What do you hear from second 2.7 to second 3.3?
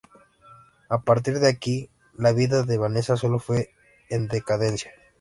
Vanessa